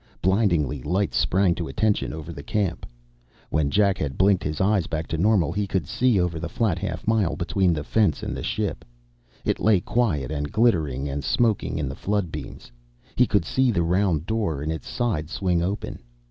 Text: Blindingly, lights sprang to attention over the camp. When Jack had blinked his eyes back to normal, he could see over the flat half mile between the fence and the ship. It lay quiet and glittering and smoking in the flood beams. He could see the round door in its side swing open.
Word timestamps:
Blindingly, 0.19 0.81
lights 0.81 1.15
sprang 1.15 1.53
to 1.53 1.67
attention 1.67 2.11
over 2.11 2.33
the 2.33 2.41
camp. 2.41 2.87
When 3.51 3.69
Jack 3.69 3.99
had 3.99 4.17
blinked 4.17 4.43
his 4.43 4.59
eyes 4.59 4.87
back 4.87 5.05
to 5.09 5.17
normal, 5.19 5.51
he 5.51 5.67
could 5.67 5.85
see 5.87 6.19
over 6.19 6.39
the 6.39 6.49
flat 6.49 6.79
half 6.79 7.07
mile 7.07 7.35
between 7.35 7.71
the 7.71 7.83
fence 7.83 8.23
and 8.23 8.35
the 8.35 8.41
ship. 8.41 8.83
It 9.45 9.59
lay 9.59 9.79
quiet 9.79 10.31
and 10.31 10.51
glittering 10.51 11.07
and 11.07 11.23
smoking 11.23 11.77
in 11.77 11.87
the 11.87 11.93
flood 11.93 12.31
beams. 12.31 12.71
He 13.15 13.27
could 13.27 13.45
see 13.45 13.69
the 13.69 13.83
round 13.83 14.25
door 14.25 14.63
in 14.63 14.71
its 14.71 14.89
side 14.89 15.29
swing 15.29 15.61
open. 15.61 15.99